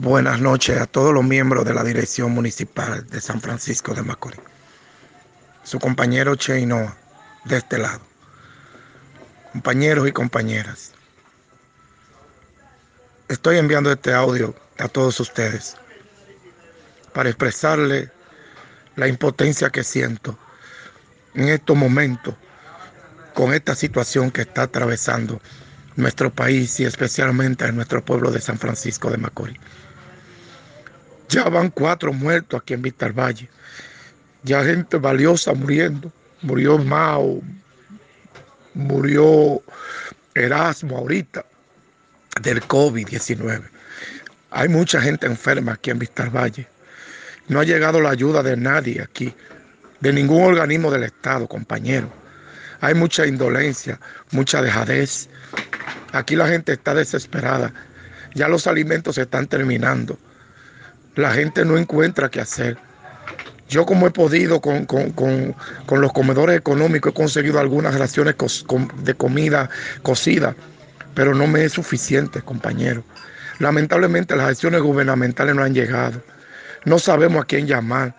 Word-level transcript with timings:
Buenas 0.00 0.40
noches 0.40 0.80
a 0.80 0.86
todos 0.86 1.12
los 1.12 1.24
miembros 1.24 1.64
de 1.64 1.74
la 1.74 1.82
Dirección 1.82 2.30
Municipal 2.30 3.04
de 3.08 3.20
San 3.20 3.40
Francisco 3.40 3.94
de 3.94 4.02
Macorís. 4.02 4.38
Su 5.64 5.80
compañero 5.80 6.36
Cheino 6.36 6.94
de 7.46 7.56
este 7.56 7.78
lado. 7.78 8.00
Compañeros 9.50 10.06
y 10.06 10.12
compañeras. 10.12 10.92
Estoy 13.26 13.58
enviando 13.58 13.90
este 13.90 14.14
audio 14.14 14.54
a 14.78 14.86
todos 14.86 15.18
ustedes 15.18 15.76
para 17.12 17.30
expresarle 17.30 18.08
la 18.94 19.08
impotencia 19.08 19.68
que 19.70 19.82
siento 19.82 20.38
en 21.34 21.48
estos 21.48 21.76
momentos 21.76 22.36
con 23.34 23.52
esta 23.52 23.74
situación 23.74 24.30
que 24.30 24.42
está 24.42 24.62
atravesando 24.62 25.40
nuestro 25.96 26.32
país 26.32 26.78
y 26.78 26.84
especialmente 26.84 27.64
en 27.64 27.74
nuestro 27.74 28.04
pueblo 28.04 28.30
de 28.30 28.40
San 28.40 28.60
Francisco 28.60 29.10
de 29.10 29.16
Macorís. 29.16 29.58
Ya 31.28 31.44
van 31.44 31.70
cuatro 31.70 32.12
muertos 32.12 32.60
aquí 32.60 32.74
en 32.74 32.82
Víctor 32.82 33.12
Valle. 33.12 33.48
Ya 34.44 34.64
gente 34.64 34.96
valiosa 34.96 35.52
muriendo. 35.52 36.10
Murió 36.40 36.78
Mao, 36.78 37.42
murió 38.74 39.60
Erasmo 40.34 40.98
ahorita 40.98 41.44
del 42.40 42.62
COVID-19. 42.62 43.62
Hay 44.50 44.68
mucha 44.68 45.00
gente 45.00 45.26
enferma 45.26 45.72
aquí 45.72 45.90
en 45.90 45.98
Víctor 45.98 46.30
Valle. 46.34 46.66
No 47.48 47.60
ha 47.60 47.64
llegado 47.64 48.00
la 48.00 48.10
ayuda 48.10 48.42
de 48.42 48.56
nadie 48.56 49.02
aquí, 49.02 49.34
de 50.00 50.12
ningún 50.12 50.44
organismo 50.44 50.90
del 50.90 51.02
Estado, 51.02 51.48
compañero. 51.48 52.10
Hay 52.80 52.94
mucha 52.94 53.26
indolencia, 53.26 53.98
mucha 54.30 54.62
dejadez. 54.62 55.28
Aquí 56.12 56.36
la 56.36 56.46
gente 56.46 56.72
está 56.72 56.94
desesperada. 56.94 57.74
Ya 58.34 58.48
los 58.48 58.66
alimentos 58.66 59.16
se 59.16 59.22
están 59.22 59.48
terminando 59.48 60.18
la 61.18 61.32
gente 61.32 61.64
no 61.64 61.76
encuentra 61.76 62.28
qué 62.28 62.40
hacer. 62.40 62.78
Yo 63.68 63.84
como 63.84 64.06
he 64.06 64.10
podido 64.12 64.60
con, 64.60 64.86
los 65.90 66.12
comedores 66.12 66.56
económicos 66.56 67.10
he 67.10 67.14
conseguido 67.14 67.58
algunas 67.58 67.98
raciones 67.98 68.36
de 69.02 69.14
comida 69.14 69.68
cocida, 70.02 70.54
pero 71.14 71.34
no 71.34 71.48
me 71.48 71.64
es 71.64 71.72
suficiente, 71.72 72.40
compañero. 72.40 73.02
Lamentablemente 73.58 74.36
las 74.36 74.50
acciones 74.50 74.80
gubernamentales 74.80 75.56
no 75.56 75.64
han 75.64 75.74
llegado. 75.74 76.22
No 76.84 77.00
sabemos 77.00 77.42
a 77.42 77.46
quién 77.46 77.66
llamar. 77.66 78.14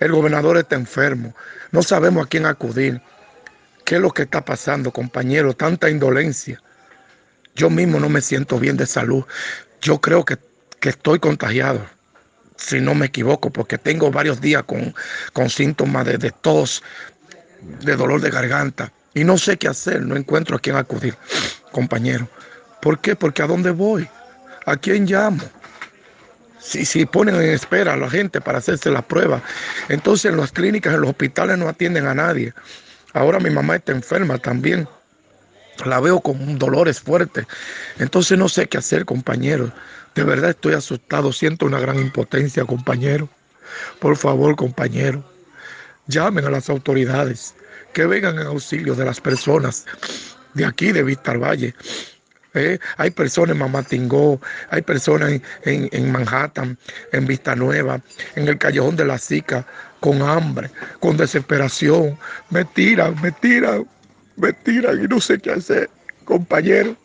El 0.00 0.10
gobernador 0.10 0.56
está 0.56 0.74
enfermo. 0.74 1.32
No 1.70 1.84
sabemos 1.84 2.26
a 2.26 2.28
quién 2.28 2.46
acudir. 2.46 3.00
¿Qué 3.84 3.94
es 3.94 4.00
lo 4.00 4.10
que 4.10 4.22
está 4.22 4.44
pasando, 4.44 4.90
compañero? 4.90 5.54
Tanta 5.54 5.88
indolencia. 5.88 6.60
Yo 7.54 7.70
mismo 7.70 8.00
no 8.00 8.08
me 8.08 8.20
siento 8.20 8.58
bien 8.58 8.76
de 8.76 8.86
salud. 8.86 9.24
Yo 9.80 10.00
creo 10.00 10.24
que, 10.24 10.36
que 10.80 10.88
estoy 10.88 11.20
contagiado 11.20 11.86
si 12.60 12.80
no 12.80 12.94
me 12.94 13.06
equivoco, 13.06 13.50
porque 13.50 13.78
tengo 13.78 14.10
varios 14.10 14.40
días 14.40 14.64
con, 14.64 15.50
síntomas 15.50 16.06
de, 16.06 16.32
tos, 16.42 16.82
de 17.82 17.96
dolor 17.96 18.20
de 18.20 18.30
garganta, 18.30 18.92
y 19.14 19.24
no 19.24 19.38
sé 19.38 19.56
qué 19.56 19.68
hacer, 19.68 20.02
no 20.02 20.16
encuentro 20.16 20.56
a 20.56 20.60
quién 20.60 20.76
acudir, 20.76 21.16
compañero. 21.72 22.28
¿Por 22.80 23.00
qué? 23.00 23.16
Porque 23.16 23.42
a 23.42 23.46
dónde 23.46 23.70
voy, 23.70 24.08
a 24.66 24.76
quién 24.76 25.06
llamo. 25.06 25.42
Si, 26.60 26.84
si 26.84 27.06
ponen 27.06 27.36
en 27.36 27.50
espera 27.50 27.94
a 27.94 27.96
la 27.96 28.08
gente 28.08 28.40
para 28.40 28.58
hacerse 28.58 28.90
la 28.90 29.02
prueba, 29.02 29.42
entonces 29.88 30.30
en 30.30 30.36
las 30.36 30.52
clínicas, 30.52 30.94
en 30.94 31.00
los 31.00 31.10
hospitales 31.10 31.58
no 31.58 31.68
atienden 31.68 32.06
a 32.06 32.14
nadie. 32.14 32.52
Ahora 33.14 33.40
mi 33.40 33.50
mamá 33.50 33.76
está 33.76 33.92
enferma 33.92 34.38
también. 34.38 34.86
La 35.86 36.00
veo 36.00 36.20
con 36.20 36.58
dolores 36.58 37.00
fuertes. 37.00 37.46
Entonces 37.98 38.38
no 38.38 38.48
sé 38.48 38.68
qué 38.68 38.78
hacer, 38.78 39.04
compañero. 39.04 39.72
De 40.14 40.24
verdad 40.24 40.50
estoy 40.50 40.74
asustado, 40.74 41.32
siento 41.32 41.66
una 41.66 41.78
gran 41.78 41.98
impotencia, 41.98 42.64
compañero. 42.64 43.28
Por 44.00 44.16
favor, 44.16 44.56
compañero, 44.56 45.22
llamen 46.08 46.44
a 46.44 46.50
las 46.50 46.68
autoridades, 46.68 47.54
que 47.92 48.06
vengan 48.06 48.38
en 48.38 48.46
auxilio 48.46 48.94
de 48.94 49.04
las 49.04 49.20
personas 49.20 49.86
de 50.54 50.64
aquí, 50.64 50.92
de 50.92 51.02
Víctor 51.02 51.38
Valle. 51.38 51.74
Eh, 52.54 52.78
hay 52.96 53.10
personas 53.10 53.50
en 53.50 53.58
Mamatingó, 53.58 54.40
hay 54.70 54.82
personas 54.82 55.40
en, 55.62 55.88
en, 55.92 56.10
Manhattan, 56.10 56.76
en 57.12 57.26
Vista 57.26 57.54
Nueva, 57.54 58.00
en 58.34 58.48
el 58.48 58.58
Callejón 58.58 58.96
de 58.96 59.04
la 59.04 59.18
Sica, 59.18 59.64
con 60.00 60.20
hambre, 60.22 60.70
con 60.98 61.16
desesperación. 61.16 62.18
Me 62.50 62.64
tiran, 62.64 63.20
me 63.22 63.30
tiran, 63.30 63.86
me 64.36 64.52
tiran 64.52 65.02
y 65.02 65.08
no 65.08 65.20
sé 65.20 65.38
qué 65.38 65.52
hacer, 65.52 65.90
compañero. 66.24 66.96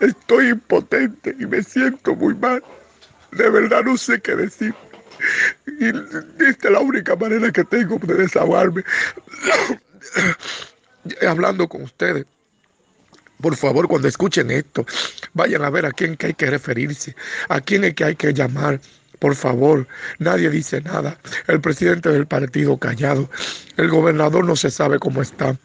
Estoy 0.00 0.48
impotente 0.48 1.34
y 1.38 1.46
me 1.46 1.62
siento 1.62 2.14
muy 2.14 2.34
mal. 2.34 2.62
De 3.32 3.48
verdad 3.50 3.82
no 3.84 3.96
sé 3.96 4.20
qué 4.20 4.34
decir. 4.34 4.74
Y 5.78 5.88
esta 6.42 6.68
es 6.68 6.72
la 6.72 6.80
única 6.80 7.14
manera 7.16 7.52
que 7.52 7.64
tengo 7.64 7.98
de 7.98 8.14
desahogarme. 8.14 8.82
Hablando 11.28 11.68
con 11.68 11.82
ustedes. 11.82 12.26
Por 13.40 13.56
favor, 13.56 13.88
cuando 13.88 14.08
escuchen 14.08 14.50
esto, 14.50 14.84
vayan 15.32 15.64
a 15.64 15.70
ver 15.70 15.86
a 15.86 15.92
quién 15.92 16.16
que 16.16 16.26
hay 16.26 16.34
que 16.34 16.46
referirse, 16.46 17.14
a 17.48 17.60
quién 17.60 17.84
es 17.84 17.94
que 17.94 18.04
hay 18.04 18.16
que 18.16 18.34
llamar. 18.34 18.80
Por 19.18 19.34
favor, 19.34 19.86
nadie 20.18 20.50
dice 20.50 20.80
nada. 20.82 21.18
El 21.46 21.60
presidente 21.60 22.10
del 22.10 22.26
partido 22.26 22.78
callado. 22.78 23.30
El 23.76 23.88
gobernador 23.88 24.46
no 24.46 24.56
se 24.56 24.70
sabe 24.70 24.98
cómo 24.98 25.22
está. 25.22 25.58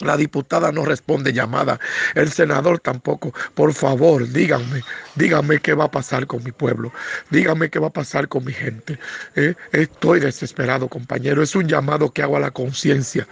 La 0.00 0.16
diputada 0.16 0.70
no 0.70 0.84
responde 0.84 1.32
llamada, 1.32 1.80
el 2.14 2.30
senador 2.30 2.78
tampoco. 2.78 3.34
Por 3.54 3.72
favor, 3.74 4.28
díganme, 4.28 4.82
díganme 5.16 5.58
qué 5.60 5.74
va 5.74 5.84
a 5.84 5.90
pasar 5.90 6.26
con 6.26 6.44
mi 6.44 6.52
pueblo, 6.52 6.92
díganme 7.30 7.68
qué 7.68 7.80
va 7.80 7.88
a 7.88 7.92
pasar 7.92 8.28
con 8.28 8.44
mi 8.44 8.52
gente. 8.52 8.98
¿eh? 9.34 9.54
Estoy 9.72 10.20
desesperado, 10.20 10.88
compañero. 10.88 11.42
Es 11.42 11.56
un 11.56 11.66
llamado 11.66 12.12
que 12.12 12.22
hago 12.22 12.36
a 12.36 12.40
la 12.40 12.52
conciencia, 12.52 13.26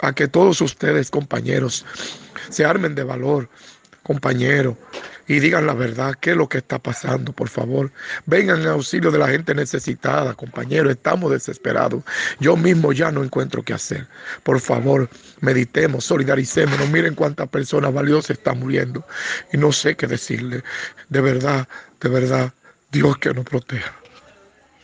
a 0.00 0.14
que 0.14 0.28
todos 0.28 0.62
ustedes, 0.62 1.10
compañeros, 1.10 1.84
se 2.48 2.64
armen 2.64 2.94
de 2.94 3.04
valor, 3.04 3.50
compañero, 4.02 4.78
y 5.28 5.40
digan 5.40 5.66
la 5.66 5.74
verdad, 5.74 6.14
qué 6.20 6.30
es 6.30 6.36
lo 6.36 6.48
que 6.48 6.58
está 6.58 6.78
pasando, 6.78 7.32
por 7.32 7.48
favor. 7.48 7.92
Vengan 8.26 8.62
en 8.62 8.68
auxilio 8.68 9.10
de 9.10 9.18
la 9.18 9.28
gente 9.28 9.54
necesitada, 9.54 10.34
compañeros, 10.34 10.90
estamos 10.92 11.30
desesperados. 11.30 12.02
Yo 12.40 12.56
mismo 12.56 12.92
ya 12.92 13.12
no 13.12 13.22
encuentro 13.22 13.62
qué 13.62 13.74
hacer. 13.74 14.08
Por 14.42 14.58
favor, 14.58 15.08
meditemos, 15.40 16.04
solidaricémonos, 16.04 16.88
miren 16.88 17.14
cuántas 17.14 17.48
personas 17.48 17.92
valiosas 17.92 18.38
están 18.38 18.58
muriendo 18.58 19.06
y 19.52 19.58
no 19.58 19.70
sé 19.70 19.96
qué 19.96 20.06
decirle. 20.06 20.64
De 21.10 21.20
verdad, 21.20 21.68
de 22.00 22.08
verdad, 22.08 22.52
Dios 22.90 23.18
que 23.18 23.34
nos 23.34 23.44
proteja. 23.44 23.94